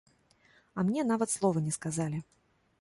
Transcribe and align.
А 0.77 0.85
мне 0.87 1.05
нават 1.11 1.35
слова 1.37 1.65
не 1.69 1.77
сказалі. 1.79 2.27